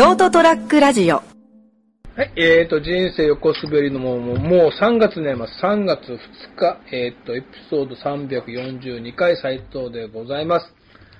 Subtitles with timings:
[0.00, 1.22] ショートトラックラジオは
[2.24, 5.62] い、えーと、人生横滑りのもう、もうもう3月になります。
[5.62, 6.16] 3月2
[6.56, 10.74] 日、えーと、エピソード342回斉藤でございます。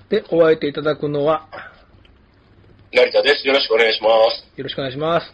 [0.09, 1.47] で、お相手いただくのは、
[2.91, 3.47] 成田です。
[3.47, 4.49] よろしくお願いします。
[4.57, 5.27] よろしくお願いします。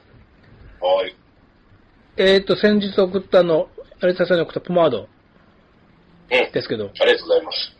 [0.80, 1.14] はい。
[2.16, 3.68] えーと、先日送ったの、
[4.02, 5.08] 有田さんに送ったポマード
[6.32, 6.50] うん。
[6.50, 7.76] ですけど、ありがとうございます。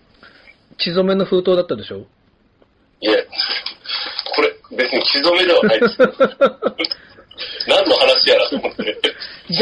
[0.79, 2.07] 血染めの封筒だったでしょ？
[3.01, 3.29] いえ、
[4.73, 5.99] 別に血染めではないです。
[7.69, 8.97] 何の話やらと思って。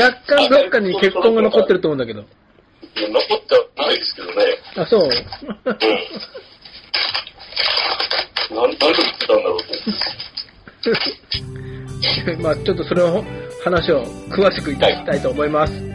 [0.00, 2.24] 若干どっかに血痕が残ってると思うんだけど。
[2.96, 4.34] 残ってはないですけどね。
[4.76, 5.02] あ、そう？
[5.04, 5.10] うん。
[8.50, 9.64] 何、何言ってたんだろうと。
[12.42, 13.24] まあちょっとそれを、
[13.64, 15.72] 話を詳しくいただきたいと思います。
[15.72, 15.93] はい、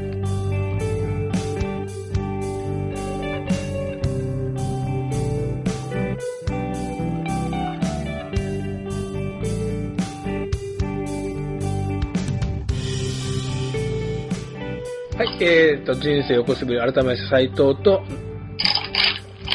[15.89, 18.03] と、人生横滑り改めまして斉藤と、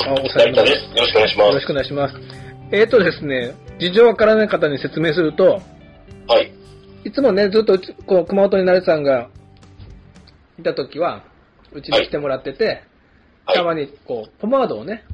[0.06, 0.96] あ、おさ成田です。
[0.96, 2.14] よろしくお願いしまよろしくお願いします。
[2.72, 5.64] えーとですね、事情わからない方に説明すると、す。
[6.26, 6.52] はい。
[7.04, 9.28] いつもね、ずっとこう熊本に成さんが
[10.58, 11.22] いた時は、
[11.72, 12.82] うちに来てもらってて、
[13.46, 13.56] はい。
[13.56, 15.04] たまにこう、ポマードをね、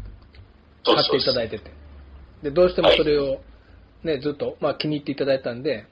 [0.85, 1.71] 買っていただいてて。
[2.43, 3.41] で、どうしてもそれを
[4.05, 5.87] ね、ずっと、まあ気に入っていただいたんで、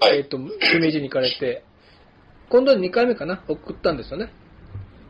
[0.00, 0.18] はい。
[0.18, 0.38] えっ、と、
[0.72, 1.62] 姫路に行かれて、
[2.50, 4.32] 今度2回目かな送ったんですよね。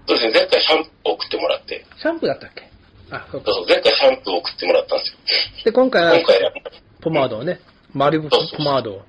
[0.06, 2.70] そうですね、前回シャンプーを送ってもらって、シャンプーだったっけ？
[3.10, 3.52] あ、そうか。
[3.52, 5.18] そうそう、前回シャンプーを送ってもらったんですよ。
[5.64, 6.52] で、今回は今回は、
[7.00, 7.60] ポマードをね、
[7.92, 9.02] マリブポマードを。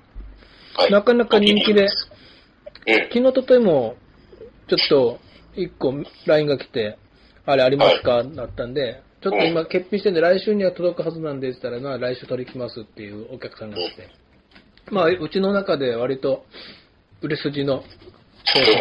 [0.76, 0.92] はい。
[0.92, 1.90] なかなか人気で、うん。
[3.10, 3.96] 昨日とといも、
[4.68, 5.20] ちょっと、
[5.56, 5.94] 一個
[6.26, 6.98] LINE が来て、
[7.46, 14.10] あれありますか、だったんで、ちょっと今欠品してんで、来週には届くはずなんで、したら、まあ来週取り来ますっていうお客さんが来て。
[14.92, 16.46] まあ、うちの中で割と、
[17.22, 17.84] 売れ筋の
[18.44, 18.76] 商品、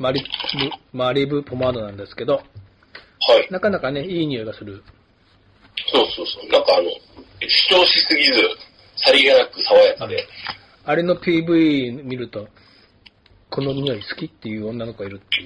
[0.00, 3.48] マリブ、マリブポマードなんですけど、はい。
[3.50, 4.82] なかなかね、いい匂いがする。
[5.92, 6.50] そうそうそう。
[6.50, 6.88] なんかあの、
[7.46, 8.32] 主張しすぎず、
[8.96, 10.26] さりげなく爽やかで、
[10.86, 12.48] あれの PV 見ると、
[13.50, 15.44] この匂い好きっていう女の子がいるってい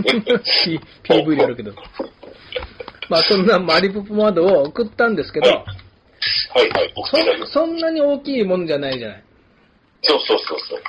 [0.00, 0.02] う。
[1.26, 1.74] PV でやるけど。
[3.10, 7.38] まあそんなマリブポマードを送ったんですけど、はいはい、送ってい。
[7.40, 9.24] そそんなに大きいものじゃないじゃない。
[10.00, 10.82] そうそうそうそう。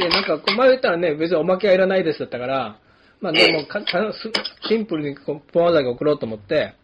[0.00, 2.78] で、なんか、こう前言ったらね、別におまけはいらないですだったから、
[3.20, 4.32] まあでもかかす
[4.68, 6.74] シンプルにこうポマードだけ送ろうと思って、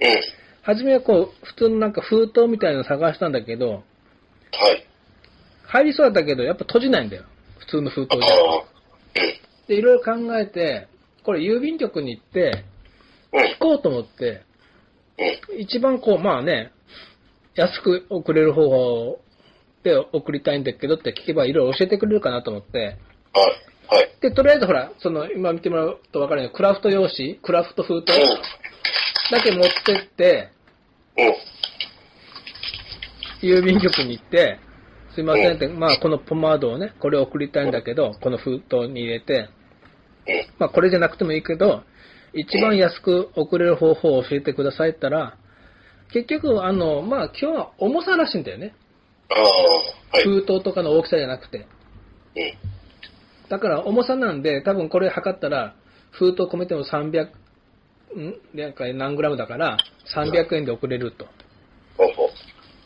[0.00, 0.20] うん。
[0.62, 4.86] 初めはこう、普通のなんか封筒みたいなの探したんだけど、はい。
[5.64, 7.24] 入りそうだったけど、やっぱ閉じないんだよ。
[7.58, 9.26] 普通の封筒あじゃ。
[9.68, 10.88] で、いろいろ考えて、
[11.24, 12.64] これ郵便局に行って、
[13.32, 13.44] うん。
[13.44, 14.42] 聞こうと思って、
[15.50, 15.60] うん。
[15.60, 16.72] 一番こう、まあね、
[17.54, 19.20] 安く送れる方法
[19.86, 22.96] で送りたいんだけどって聞けばいろいろ教えてくれるかなと思って、はい。
[23.88, 24.10] はい。
[24.20, 28.12] で、とりあえずほら、その、今見てもらうと分かるように、クラフト用紙、クラフト封筒
[29.30, 30.50] だけ持ってって、
[31.16, 31.26] うん。
[31.26, 31.34] うん。
[33.42, 34.58] 郵便局に行って、
[35.14, 39.48] すいませんって、まあこのポマードをね、これ送りたいんだけど、この封筒に入れて、
[40.26, 40.46] うん。
[40.58, 41.84] まあこれじゃなくてもいいけど、
[42.34, 45.36] 一番安く送れる方法を教えてくださいって言ったら、
[46.12, 48.74] 結局、あの、まあ今日は重さらしいんだよね。
[50.24, 51.66] 封筒とかの大きさじゃなくて。
[53.48, 55.74] だから重さなんで、多分これ測ったら、
[56.10, 57.28] 封筒込めても300、
[58.16, 58.40] ん？
[58.54, 59.76] なんか何グラムだから、
[60.14, 61.26] 300円で送れると。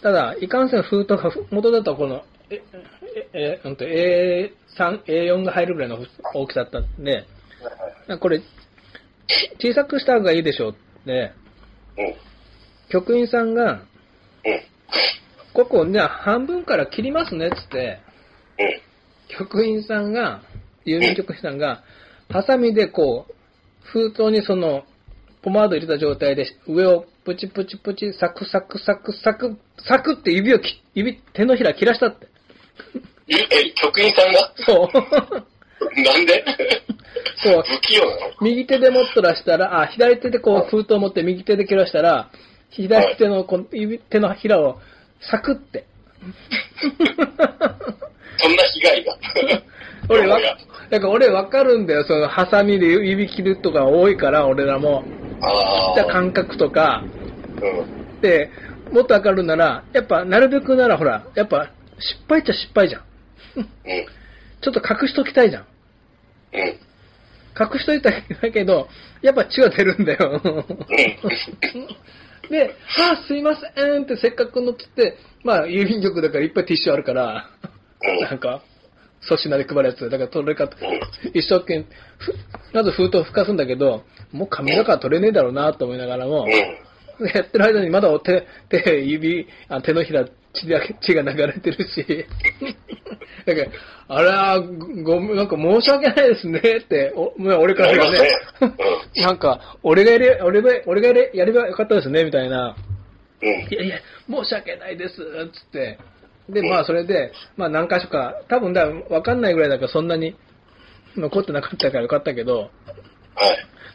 [0.03, 2.63] ただ、いかんせん封筒が元だとこの、え、
[3.33, 5.99] え、え、うんと A3、A4 が入るぐらいの
[6.35, 7.27] 大きさだったんで、
[8.19, 8.41] これ、
[9.61, 10.75] 小さくした方がいいでしょうっ
[11.05, 11.33] て、
[11.99, 12.15] うん。
[12.89, 13.81] 局員さんが、うん。
[15.53, 18.01] ここ、じゃあ半分から切りますねっつって、
[18.59, 19.39] うん。
[19.39, 20.43] 局員さんが、
[20.87, 21.83] 郵便局員さんが、
[22.29, 23.35] ハサミでこう、
[23.83, 24.85] 封筒にその、
[25.43, 29.59] ポマード入れた状態で、上をプチプチプチ、サクサクサクサク、
[29.89, 32.29] サクって指をき、指、手のひら切らしたって。
[33.29, 34.53] え、え、局員さんが？
[34.57, 34.99] そう。
[36.03, 36.45] なんで？
[37.43, 38.33] そう不器用なの？
[38.43, 42.31] 右手で持っとらしたら、あ、左手でこう封筒を持って右手で切らしたら、
[42.71, 44.79] 左手のこの指手のひらを
[45.21, 45.87] サクって。
[48.39, 49.17] そんな被害が。
[50.09, 50.57] 俺わいや、
[50.91, 52.05] だから俺わかるんだよ。
[52.05, 55.05] そのハサミで指切るとか多いから、俺らも。
[55.41, 55.95] ああ。
[55.95, 57.05] 切った感覚とか。
[57.63, 58.21] うん。
[58.21, 58.51] で、
[58.93, 63.03] もっとわかるなら、やっぱなるべくならほら、やっぱ失敗っちゃ失敗じゃん。
[63.57, 63.65] うん。
[64.63, 65.67] ちょっと隠しときたいじゃん。
[66.53, 66.61] うん。
[67.59, 68.89] 隠しといただけど、
[69.23, 70.43] やっぱ血は出るんだよ。
[72.51, 72.57] うん。
[72.57, 77.51] で、あ、すいませんってせっかくのっつって、まあ、郵便局だからいっぱいティッシュあるから、
[78.03, 78.25] うん。
[78.25, 78.63] なんか、
[79.23, 80.09] 粗品で配るやつ。
[80.09, 81.31] だから取れか、うん。
[81.35, 81.85] 一生懸命、
[82.19, 82.35] ふ
[82.73, 86.49] まず封筒吹かすんだけど、もう紙だから取れねえだろうなと思いながらも、う
[87.25, 87.29] ん。
[87.29, 90.25] やってる間にまだお手、手、指、あ手のひら、
[90.55, 92.05] 血が血が流れてるし、
[93.47, 93.69] だから、
[94.09, 98.31] あら、ごめん、なんか申し訳ないですねって、おまあ俺からすればね
[99.17, 102.77] なんか、俺がやれ、俺が、俺がやれ、やればよかったですね、みたいな。
[103.43, 103.49] うん。
[103.49, 103.99] いやいや、
[104.29, 105.99] 申し訳ないです、つって。
[106.49, 110.35] で、まあ、それで、まあ、何箇所か、多分だ、わかんないぐらいだから、そんなに
[111.17, 112.71] 残ってなかったからよかったけど、はい。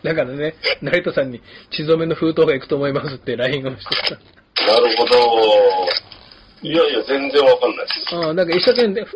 [0.04, 1.42] だからね、成田さんに
[1.72, 4.16] 血染めの封筒が行くと思いますって LINE をして
[4.68, 5.16] なるほど。
[6.62, 8.10] いやいや、全然わかんないです。
[8.10, 8.18] た。
[8.18, 9.08] うん、だから一生懸命、ひ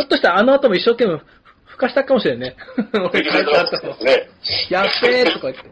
[0.00, 1.24] ょっとしたらあの後も一生懸命ふ
[1.66, 2.56] 吹かしたかもしれんね。
[2.94, 3.96] 俺帰った後も。
[4.04, 4.28] ね。
[4.70, 5.70] やっべーとか言って。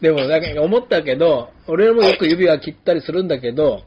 [0.00, 3.82] でも、だから思ったけど、俺もよく指輪切ったりするんだけど、はい。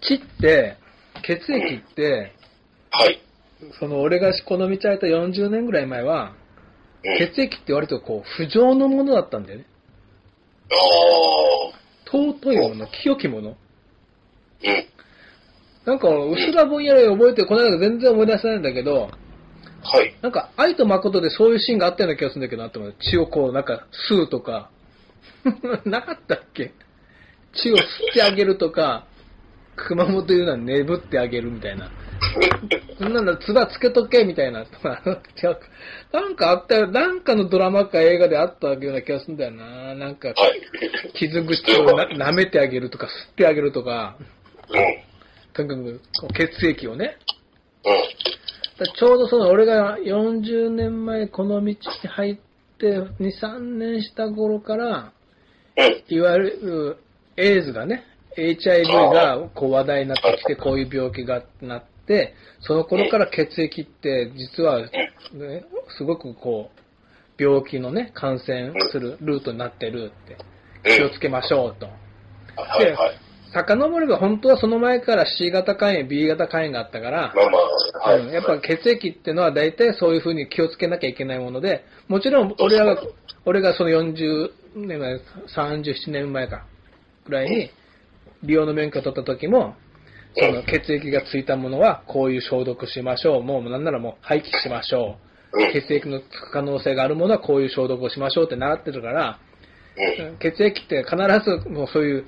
[0.00, 0.76] 血って、
[1.22, 2.32] 血液って、
[2.90, 3.20] はい。
[3.78, 6.32] その俺がこの道空いた40年ぐらい前は、
[7.04, 7.18] うん。
[7.18, 9.66] 血液って割とこう、不浄のものだったんだよね。
[10.70, 11.72] あ
[12.10, 13.50] 尊いもの、清きもの。
[13.50, 13.54] あ。
[14.64, 14.84] うん。
[15.84, 19.10] なんか、うすらぼんやり覚えて、この間全然思い出せないんだけど、
[19.82, 20.14] はい。
[20.22, 22.94] なんか、愛と誠でそういうシーンがあったような気がするんだけどなって思う。
[22.98, 24.70] 血をこう、なんか、吸うとか。
[25.84, 26.72] なかったっけ？
[27.54, 27.82] 血を吸っ
[28.12, 29.06] てあげるとか、
[29.76, 31.92] 熊本言うのは眠ってあげるみたいな。
[32.98, 34.60] そんなの、つばつけとけみたいな。
[34.60, 35.60] 違うか
[36.12, 36.88] なんかあったよ。
[36.88, 39.94] なんかのドラマか映画であったような気がするんだよな。
[39.94, 40.34] なんか、はい。
[41.14, 44.16] 傷口をな 舐めてあげるとか、吸ってあげるとか、
[44.70, 45.08] うん。
[45.54, 47.16] とにかく血液をね。
[47.84, 48.84] うん。
[48.84, 51.76] だちょうどその俺が40年前この道に
[52.08, 52.36] 入っ
[52.78, 55.12] て2、3年した頃から、
[55.76, 56.14] うん。
[56.14, 56.96] いわゆる
[57.36, 58.04] エイズがね、
[58.36, 61.97] HIV がこう話題になってきて、こういう病気がなって、
[62.60, 65.64] その頃から血液って実は、ね、
[65.96, 70.36] すごくこう、病気のね、感染するルートになってるって、
[70.96, 71.86] 気をつけましょうと。
[71.86, 73.28] はいはい。
[73.52, 77.58] 遡れば本当はその前から C 型肝炎、B 型肝炎があったから、まあま
[78.04, 78.20] あ、はい。
[78.20, 83.02] うんやっぱ血液ってのは大体そういうふうに気をつけなきゃいけないもので、もちろん俺らが、
[83.46, 85.14] 俺がその40年前、
[85.56, 86.66] 37年前か、
[87.24, 87.70] ぐらいに、
[88.42, 89.74] 利用の免許を取った時も、
[90.36, 93.42] その血液がついたものはこういう消毒しましょう。
[93.42, 95.16] もうなんならもう廃棄しましょ
[95.52, 95.62] う。
[95.62, 95.72] うん。
[95.72, 99.40] 血液のつく可能性があるものはこういう消毒をしましょうって習ってるから、
[100.20, 100.38] うん。
[100.38, 101.16] 血液って必
[101.64, 102.26] ずもうそういう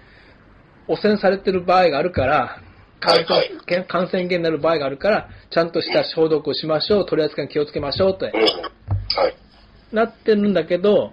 [0.88, 2.62] 汚染されてる場合があるから、
[3.00, 8.42] 感染はいけ感染源になる場合があるから、ちゃんとした消毒をしましょう、取り扱いに気をつけましょうってうん。
[8.42, 9.36] はい。
[9.92, 11.12] なってるんだけど、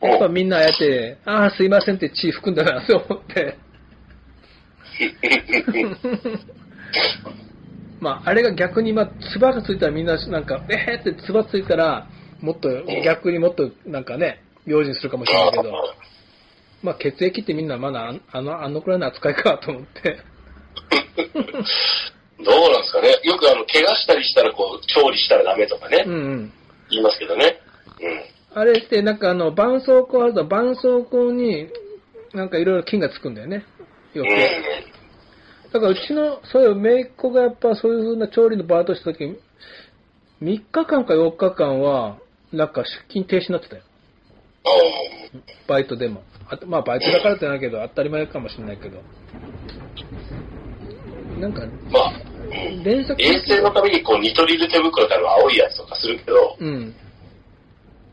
[0.00, 3.58] やっぱみんなああやって、ああ、すいませんって血含んだなって思って、
[8.00, 12.06] まあ、あれが逆に、まあ、唾がついたらみんななんか、えーって唾ついたら、
[12.40, 12.68] もっと、
[13.04, 15.72] 逆にもっとなんかね、用心するかもしれないけど、
[16.82, 20.18] まあ、血液ってみんなまだああの、あのくらいの扱いかと思って。
[22.44, 23.08] どうなんですかね。
[23.24, 26.52] よくあの、怪我したりしたら、こう、調理したらダメとかねう、んうん。
[26.88, 27.58] 言いますけどね。
[28.00, 28.22] うん。
[28.60, 31.68] あれってなんかあの、絆創膏あると、絆創膏に
[32.32, 33.64] なんかいろいろ菌がつくんだよね。
[34.14, 34.28] よく。
[34.28, 35.72] うん。
[35.72, 39.38] だからうちの、そういう姪っ子がやっぱそういう風な調理のバイトした時、
[40.42, 42.18] 3日間か4日間は、
[42.52, 43.82] なんか出勤停止になってたよ。
[44.64, 44.68] あ
[45.68, 46.22] バイトでも。
[46.48, 49.02] あとまあバイトだからってないけど、当たり前かもしれないけど。
[51.38, 51.66] なんか、あ。
[51.90, 52.12] まあ、
[52.70, 52.82] うん。
[52.82, 56.94] 連作衛生のために、こう、ニトリル手袋ってあの、青いやつとかするけど、うん。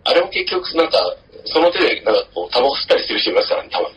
[0.04, 0.98] あれも結局、なんか、
[1.46, 3.96] その手で、なんかこう、タバコ吸ったりする人いますからね、たまに。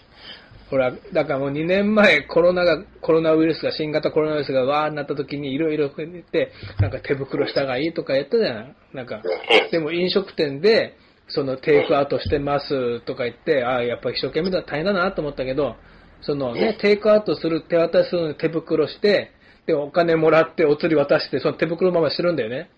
[0.70, 8.76] ほら、だからもう2年前コロナが、コロナウイルスが、新型コロナウイルスがわーになった時にいろいろ言って、なんか手袋した方がいいとかやったじゃん。
[8.92, 9.70] なんか、うん。
[9.70, 10.96] でも飲食店で、
[11.28, 15.76] そのテイクアウトしてますとか言って、ああ、やっぱ一生懸命だ、大変だなと思ったけど、
[16.22, 19.32] そのね、テイクアウトする、手渡しするのに手袋して、
[19.66, 22.70] で、お金もらって、お釣り渡して、その手袋のまましてるんだよね。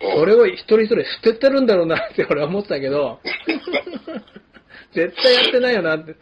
[0.00, 3.20] それを一人一人捨ててるんだろうなって俺は思ってたけど、
[4.94, 6.14] 絶対やってないよなって。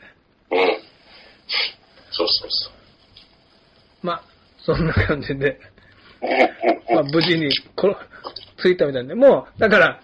[1.46, 2.12] うん。
[2.12, 2.70] そうそうそ
[4.02, 4.22] まあ、
[4.64, 5.60] そんな感じで、
[6.88, 6.92] う。
[6.94, 7.96] まあ、無事にこの
[8.58, 10.00] ついたみたいで、もう、だから、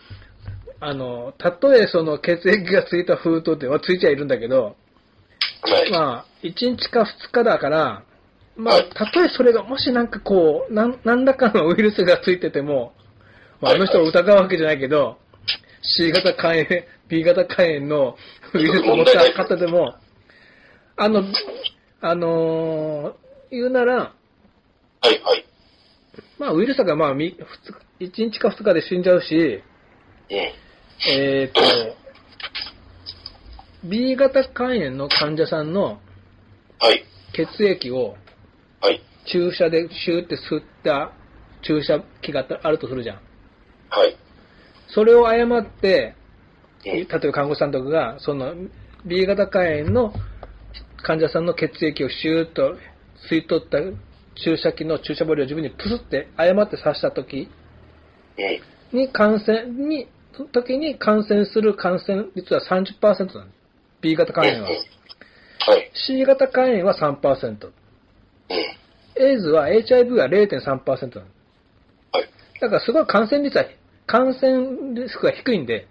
[0.80, 4.76] あの、たとえその血液がついた封筒ってはついちゃいるんだけど、
[5.62, 5.90] はい。
[5.92, 8.02] まあ、1日か2日だから、
[8.56, 12.92] まあはい、たとえそれがもしなんかこう、なん何らかのウイルスがついてても、
[13.61, 15.18] まあ、あの人を疑うわけじゃないけど、
[15.82, 16.66] C 型肝炎、
[17.08, 18.16] B 型肝炎の
[18.54, 19.94] ウイルスを持った方でも、
[20.96, 21.25] あの、
[22.00, 23.22] あのー
[23.52, 24.12] 言うなら、は
[25.04, 25.44] いはい。
[26.38, 27.37] まあウイルスがまあみ
[28.00, 29.62] 2日、1日か2日で死んじゃうし、
[30.30, 30.37] うん。
[31.11, 31.61] えっ、と、
[33.84, 36.00] B 型肝炎の患者さんの
[36.80, 37.04] はい。
[37.34, 38.16] 血液を
[38.80, 39.02] はい。
[39.26, 41.12] 注射でシューって吸った
[41.62, 43.20] 注射器があるとするじゃん。
[43.90, 44.16] はい。
[44.88, 46.14] それを誤って、
[46.87, 46.92] うん。
[46.92, 48.54] 例えば看護師さんとかが、その
[49.04, 50.14] B 型肝炎の
[51.02, 52.76] 患者さんの血液をシューッと
[53.30, 53.78] 吸い取った
[54.42, 57.49] 注射器の注射針を自分にプスって誤って刺した時
[58.92, 58.99] うん。
[58.99, 60.09] に感染に、
[60.52, 63.50] 時に感染する感染率は30%なの。
[64.00, 64.68] B 型肝炎は。
[64.68, 65.90] はい。
[66.06, 67.66] C 型肝炎は3%。
[67.66, 67.73] うん。
[69.23, 71.26] エイズは HIV は0.3%なの。
[72.12, 72.28] はい。
[72.61, 73.64] だからすごい感染率は、
[74.06, 75.87] 感染リスクが低いんで、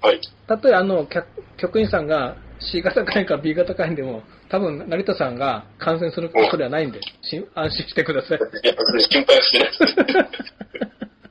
[0.00, 0.20] はい。
[0.46, 1.26] たとえあの、客
[1.56, 8.38] 局員さんが C 型肝炎か B 型肝炎でも、多分成田さんが感染することではないんで、し安心してください。
[8.38, 9.94] いや、それ心配はしてないです。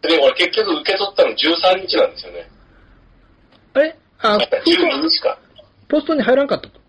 [0.07, 2.49] でも俺結局受け取ったの13日なんですよね。
[3.73, 3.95] あれ？
[4.19, 5.37] あ、封12筒日か。
[5.89, 6.79] ポストに入らんかったと。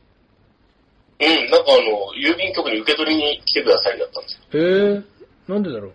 [1.21, 4.63] うん、なんかあの、郵便局に受け取りに来てくださいだったんですよ。
[4.63, 5.93] へえ、なんでだろう？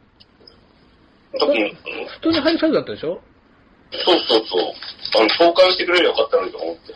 [1.40, 3.22] 特に、うん普通に入るサイズだったでしょ？
[4.06, 4.62] そうそうそう。
[5.16, 6.94] あの、交換してくれればよかったのにと思って。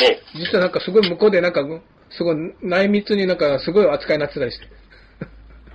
[0.00, 0.20] ね。
[0.34, 1.62] 実はなんかすごい向こうでなんか、
[2.10, 4.64] すごい内密になんかすごい扱いになってたりして。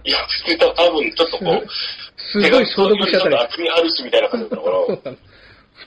[0.03, 1.67] いや、普通に多分ちょっとこう、
[2.17, 3.35] すごい消毒しちゃったり。
[3.35, 4.71] 厚みあるしみたいな感じだから。
[4.71, 5.17] そうなの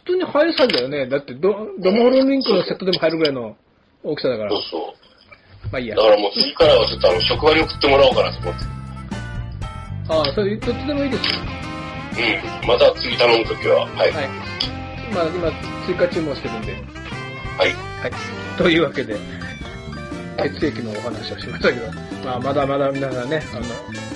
[0.05, 1.07] 普通に入るサイズだよね。
[1.07, 3.57] だってド、ドモホルリンクのセットでも入るぐらいの
[4.03, 4.63] 大きさだからそう。
[4.63, 5.71] そう。
[5.73, 6.03] まあいいやだ。
[6.03, 8.65] からもう次からはちょっとあの、職場に送ってもらおうかなと思って。
[10.11, 11.41] ああ、それどっちでもいいですよ。
[12.63, 12.69] うん。
[12.69, 14.13] また次頼むときは、はい。
[14.13, 14.29] はい。
[15.15, 15.51] まあ今
[15.87, 16.77] 追加注文してるんで。
[17.59, 17.73] はい。
[18.03, 18.13] はい。
[18.57, 19.17] というわけで、
[20.37, 21.87] 血液のお話をしましたけど、
[22.25, 23.67] まあ、まだまだ皆さんね、あの、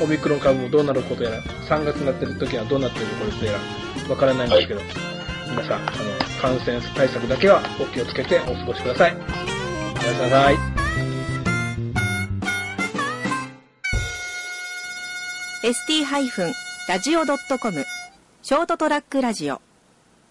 [0.04, 3.58] オミクロン株もどうなることやら、3月になってる時はどうなってることやら、
[4.10, 4.80] わからないんですけど、
[5.50, 5.86] 皆さん、あの、
[6.40, 9.14] 感染対策だけはお気をつけてお過ごしください。
[9.14, 9.30] おやす
[10.14, 10.56] みなさい。
[15.64, 17.84] ST-radio.com
[18.42, 19.60] ショートトラックラジオ